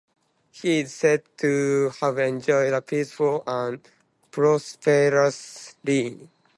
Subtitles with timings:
[0.51, 3.79] He is said to have enjoyed a peaceful and
[4.31, 6.27] prosperous reign.